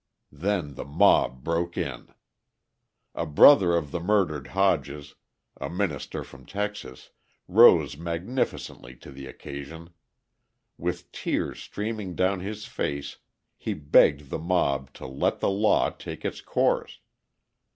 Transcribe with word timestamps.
Then 0.33 0.73
the 0.73 0.83
mob 0.83 1.43
broke 1.43 1.77
in. 1.77 2.11
A 3.13 3.27
brother 3.27 3.75
of 3.75 3.91
the 3.91 3.99
murdered 3.99 4.47
Hodges, 4.47 5.13
a 5.57 5.69
minister 5.69 6.23
from 6.23 6.43
Texas, 6.43 7.11
rose 7.47 7.95
magnificently 7.95 8.95
to 8.95 9.11
the 9.11 9.27
occasion. 9.27 9.91
With 10.75 11.11
tears 11.11 11.59
streaming 11.61 12.15
down 12.15 12.39
his 12.39 12.65
face, 12.65 13.17
he 13.59 13.75
begged 13.75 14.31
the 14.31 14.39
mob 14.39 14.91
to 14.93 15.05
let 15.05 15.39
the 15.39 15.51
law 15.51 15.91
take 15.91 16.25
its 16.25 16.41
course. 16.41 16.99